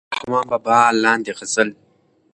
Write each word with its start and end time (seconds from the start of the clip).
د 0.03 0.03
رحمان 0.13 0.45
بابا 0.51 0.77
لاندې 1.03 1.31
غزل 1.37 1.69